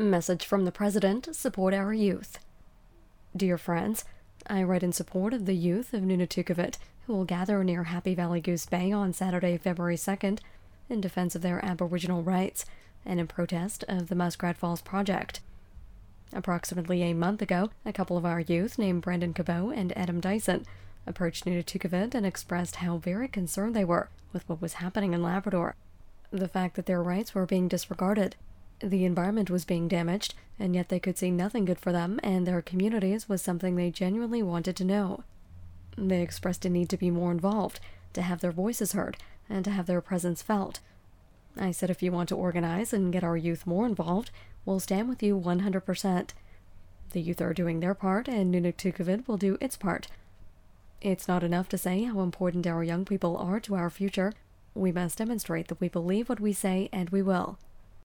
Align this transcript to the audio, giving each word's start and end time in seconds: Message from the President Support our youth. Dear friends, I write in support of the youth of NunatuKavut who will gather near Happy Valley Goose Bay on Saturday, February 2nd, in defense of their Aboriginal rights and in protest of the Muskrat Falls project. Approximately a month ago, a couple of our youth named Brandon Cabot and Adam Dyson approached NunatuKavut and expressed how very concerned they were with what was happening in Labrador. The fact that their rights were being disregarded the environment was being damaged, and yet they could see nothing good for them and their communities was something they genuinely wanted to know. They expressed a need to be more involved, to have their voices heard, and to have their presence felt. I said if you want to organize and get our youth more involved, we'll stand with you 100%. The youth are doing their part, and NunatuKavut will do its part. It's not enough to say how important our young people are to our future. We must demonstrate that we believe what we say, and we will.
Message 0.00 0.46
from 0.46 0.64
the 0.64 0.70
President 0.70 1.34
Support 1.34 1.74
our 1.74 1.92
youth. 1.92 2.38
Dear 3.36 3.58
friends, 3.58 4.04
I 4.46 4.62
write 4.62 4.84
in 4.84 4.92
support 4.92 5.34
of 5.34 5.44
the 5.44 5.56
youth 5.56 5.92
of 5.92 6.02
NunatuKavut 6.02 6.78
who 7.06 7.14
will 7.14 7.24
gather 7.24 7.64
near 7.64 7.82
Happy 7.82 8.14
Valley 8.14 8.40
Goose 8.40 8.64
Bay 8.64 8.92
on 8.92 9.12
Saturday, 9.12 9.56
February 9.56 9.96
2nd, 9.96 10.38
in 10.88 11.00
defense 11.00 11.34
of 11.34 11.42
their 11.42 11.64
Aboriginal 11.64 12.22
rights 12.22 12.64
and 13.04 13.18
in 13.18 13.26
protest 13.26 13.84
of 13.88 14.08
the 14.08 14.14
Muskrat 14.14 14.56
Falls 14.56 14.80
project. 14.80 15.40
Approximately 16.32 17.02
a 17.02 17.12
month 17.12 17.42
ago, 17.42 17.70
a 17.84 17.92
couple 17.92 18.16
of 18.16 18.24
our 18.24 18.38
youth 18.38 18.78
named 18.78 19.02
Brandon 19.02 19.34
Cabot 19.34 19.76
and 19.76 19.96
Adam 19.98 20.20
Dyson 20.20 20.64
approached 21.08 21.44
NunatuKavut 21.44 22.14
and 22.14 22.24
expressed 22.24 22.76
how 22.76 22.98
very 22.98 23.26
concerned 23.26 23.74
they 23.74 23.84
were 23.84 24.10
with 24.32 24.48
what 24.48 24.62
was 24.62 24.74
happening 24.74 25.12
in 25.12 25.24
Labrador. 25.24 25.74
The 26.30 26.46
fact 26.46 26.76
that 26.76 26.86
their 26.86 27.02
rights 27.02 27.34
were 27.34 27.46
being 27.46 27.66
disregarded 27.66 28.36
the 28.80 29.04
environment 29.04 29.50
was 29.50 29.64
being 29.64 29.88
damaged, 29.88 30.34
and 30.58 30.74
yet 30.74 30.88
they 30.88 31.00
could 31.00 31.18
see 31.18 31.30
nothing 31.30 31.64
good 31.64 31.78
for 31.78 31.92
them 31.92 32.18
and 32.22 32.46
their 32.46 32.62
communities 32.62 33.28
was 33.28 33.42
something 33.42 33.76
they 33.76 33.90
genuinely 33.90 34.42
wanted 34.42 34.76
to 34.76 34.84
know. 34.84 35.22
They 35.96 36.22
expressed 36.22 36.64
a 36.64 36.70
need 36.70 36.88
to 36.90 36.96
be 36.96 37.10
more 37.10 37.32
involved, 37.32 37.80
to 38.12 38.22
have 38.22 38.40
their 38.40 38.52
voices 38.52 38.92
heard, 38.92 39.16
and 39.48 39.64
to 39.64 39.70
have 39.70 39.86
their 39.86 40.00
presence 40.00 40.42
felt. 40.42 40.80
I 41.56 41.72
said 41.72 41.90
if 41.90 42.02
you 42.02 42.12
want 42.12 42.28
to 42.28 42.36
organize 42.36 42.92
and 42.92 43.12
get 43.12 43.24
our 43.24 43.36
youth 43.36 43.66
more 43.66 43.86
involved, 43.86 44.30
we'll 44.64 44.80
stand 44.80 45.08
with 45.08 45.22
you 45.22 45.38
100%. 45.38 46.30
The 47.10 47.20
youth 47.20 47.40
are 47.40 47.54
doing 47.54 47.80
their 47.80 47.94
part, 47.94 48.28
and 48.28 48.54
NunatuKavut 48.54 49.26
will 49.26 49.38
do 49.38 49.58
its 49.60 49.76
part. 49.76 50.08
It's 51.00 51.26
not 51.26 51.42
enough 51.42 51.68
to 51.70 51.78
say 51.78 52.04
how 52.04 52.20
important 52.20 52.66
our 52.66 52.84
young 52.84 53.04
people 53.04 53.36
are 53.36 53.60
to 53.60 53.74
our 53.74 53.90
future. 53.90 54.32
We 54.74 54.92
must 54.92 55.18
demonstrate 55.18 55.68
that 55.68 55.80
we 55.80 55.88
believe 55.88 56.28
what 56.28 56.40
we 56.40 56.52
say, 56.52 56.88
and 56.92 57.10
we 57.10 57.22
will. 57.22 57.58